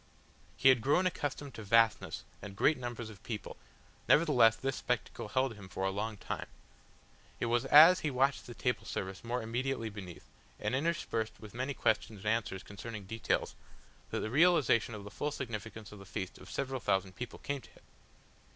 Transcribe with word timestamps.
He 0.57 0.69
had 0.69 0.81
grown 0.81 1.05
accustomed 1.05 1.53
to 1.53 1.63
vastness 1.63 2.23
and 2.41 2.55
great 2.55 2.75
numbers 2.79 3.11
of 3.11 3.21
people, 3.21 3.55
nevertheless 4.09 4.55
this 4.55 4.77
spectacle 4.77 5.27
held 5.27 5.53
him 5.53 5.69
for 5.69 5.83
a 5.83 5.91
long 5.91 6.17
time. 6.17 6.47
It 7.39 7.45
was 7.45 7.65
as 7.65 7.99
he 7.99 8.09
watched 8.09 8.47
the 8.47 8.55
table 8.55 8.85
service 8.85 9.23
more 9.23 9.43
immediately 9.43 9.91
beneath, 9.91 10.27
and 10.59 10.73
interspersed 10.73 11.39
with 11.39 11.53
many 11.53 11.75
questions 11.75 12.21
and 12.21 12.25
answers 12.33 12.63
concerning 12.63 13.05
details, 13.05 13.53
that 14.09 14.21
the 14.21 14.31
realisation 14.31 14.95
of 14.95 15.03
the 15.03 15.11
full 15.11 15.29
significance 15.29 15.91
of 15.91 15.99
the 15.99 16.05
feast 16.07 16.39
of 16.39 16.49
several 16.49 16.79
thousand 16.79 17.15
people 17.15 17.37
came 17.37 17.61
to 17.61 17.69
him. 17.69 17.83